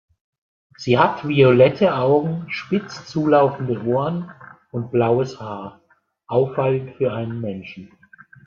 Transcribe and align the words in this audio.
Sie 0.77 0.97
hat 0.97 1.27
violette 1.27 1.93
Augen, 1.93 2.47
spitz 2.49 3.05
zulaufende 3.05 3.85
Ohren 3.85 4.31
und 4.71 4.89
blaues 4.91 5.39
Haar, 5.39 5.81
auffallend 6.25 6.95
für 6.95 7.13
einen 7.13 7.39
Menschen. 7.39 7.91